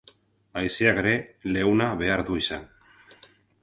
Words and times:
Haizeak 0.61 1.01
ere 1.03 1.13
leuna 1.53 1.93
behar 2.03 2.27
du 2.31 2.43
izan. 2.45 2.69